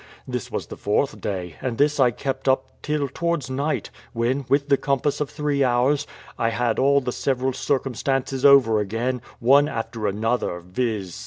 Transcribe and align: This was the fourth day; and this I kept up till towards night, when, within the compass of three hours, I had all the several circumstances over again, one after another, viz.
This 0.27 0.51
was 0.51 0.65
the 0.65 0.77
fourth 0.77 1.21
day; 1.21 1.57
and 1.61 1.77
this 1.77 1.99
I 1.99 2.09
kept 2.09 2.47
up 2.47 2.69
till 2.81 3.07
towards 3.07 3.51
night, 3.51 3.91
when, 4.13 4.45
within 4.49 4.69
the 4.69 4.77
compass 4.77 5.21
of 5.21 5.29
three 5.29 5.63
hours, 5.63 6.07
I 6.39 6.49
had 6.49 6.79
all 6.79 7.01
the 7.01 7.11
several 7.11 7.53
circumstances 7.53 8.43
over 8.43 8.79
again, 8.79 9.21
one 9.39 9.69
after 9.69 10.07
another, 10.07 10.59
viz. 10.61 11.19